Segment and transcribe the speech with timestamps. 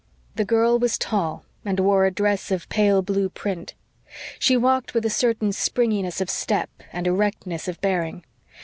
[0.33, 3.75] The girl was tall and wore a dress of pale blue print.
[4.39, 8.25] She walked with a certain springiness of step and erectness of bearing.